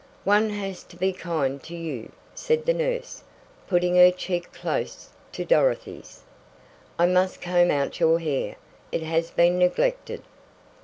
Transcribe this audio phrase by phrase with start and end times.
[0.23, 3.21] "One has to be kind to you," said the nurse,
[3.67, 6.23] putting her cheek close to Dorothy's.
[6.97, 8.55] "I must comb out your hair.
[8.91, 10.23] It has been neglected."